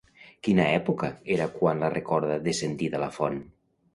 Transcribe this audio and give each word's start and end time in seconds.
Quina 0.45 0.63
època 0.77 1.09
era 1.35 1.47
quan 1.59 1.85
la 1.85 1.91
recorda 1.95 2.39
descendir 2.47 2.91
de 2.95 3.05
la 3.07 3.13
font? 3.21 3.41